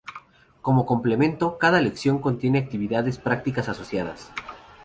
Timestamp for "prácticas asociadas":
3.19-4.31